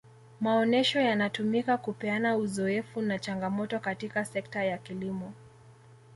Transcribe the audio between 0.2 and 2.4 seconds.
maonesho yanatumika kupeana